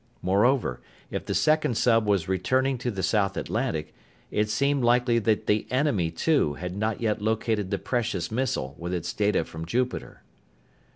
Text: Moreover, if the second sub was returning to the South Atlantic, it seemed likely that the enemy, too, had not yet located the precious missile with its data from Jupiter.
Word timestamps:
Moreover, 0.23 0.81
if 1.11 1.27
the 1.27 1.35
second 1.35 1.77
sub 1.77 2.07
was 2.07 2.27
returning 2.27 2.79
to 2.79 2.89
the 2.89 3.03
South 3.03 3.37
Atlantic, 3.37 3.93
it 4.31 4.49
seemed 4.49 4.83
likely 4.83 5.19
that 5.19 5.45
the 5.45 5.67
enemy, 5.69 6.09
too, 6.09 6.55
had 6.55 6.75
not 6.75 7.01
yet 7.01 7.21
located 7.21 7.69
the 7.69 7.77
precious 7.77 8.31
missile 8.31 8.73
with 8.79 8.95
its 8.95 9.13
data 9.13 9.45
from 9.45 9.63
Jupiter. 9.63 10.23